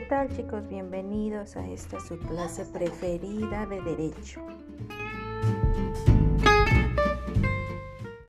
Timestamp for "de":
3.66-3.82